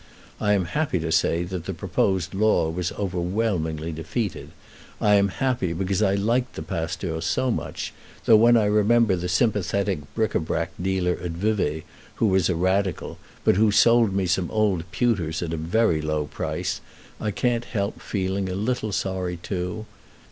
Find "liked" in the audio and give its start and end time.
6.15-6.55